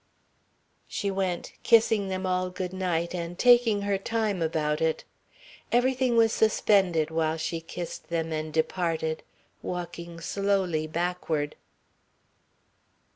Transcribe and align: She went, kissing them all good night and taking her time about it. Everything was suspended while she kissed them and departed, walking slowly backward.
She 0.87 1.11
went, 1.11 1.53
kissing 1.61 2.07
them 2.07 2.25
all 2.25 2.49
good 2.49 2.73
night 2.73 3.13
and 3.13 3.37
taking 3.37 3.83
her 3.83 3.99
time 3.99 4.41
about 4.41 4.81
it. 4.81 5.03
Everything 5.71 6.17
was 6.17 6.33
suspended 6.33 7.11
while 7.11 7.37
she 7.37 7.61
kissed 7.61 8.09
them 8.09 8.31
and 8.33 8.51
departed, 8.51 9.21
walking 9.61 10.19
slowly 10.19 10.87
backward. 10.87 11.55